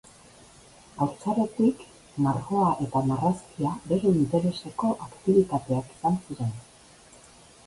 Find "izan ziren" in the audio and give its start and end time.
5.99-6.53